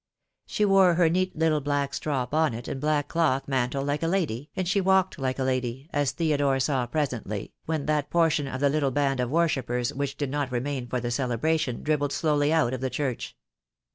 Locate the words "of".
8.47-8.61, 9.19-9.29, 12.73-12.89